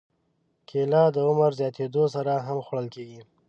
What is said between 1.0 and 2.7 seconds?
د عمر زیاتېدو سره هم